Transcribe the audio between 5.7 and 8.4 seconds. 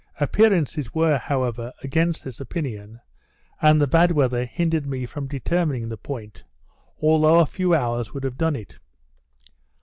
the point, although a few hours would have